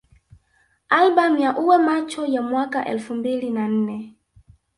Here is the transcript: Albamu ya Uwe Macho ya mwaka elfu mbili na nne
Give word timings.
Albamu 0.89 1.37
ya 1.39 1.57
Uwe 1.57 1.77
Macho 1.77 2.25
ya 2.25 2.41
mwaka 2.41 2.85
elfu 2.85 3.15
mbili 3.15 3.49
na 3.49 3.67
nne 3.67 4.15